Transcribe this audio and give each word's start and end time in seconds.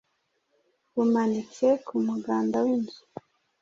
bumanitse 0.93 1.67
ku 1.85 1.93
muganda 2.07 2.57
w’inzu 2.65 3.01